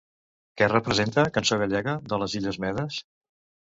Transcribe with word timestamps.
Què 0.61 0.69
representa 0.73 1.27
Cançó 1.37 1.61
gallega 1.67 1.97
de 2.11 2.23
les 2.25 2.39
illes 2.43 2.63
Medes? 2.69 3.03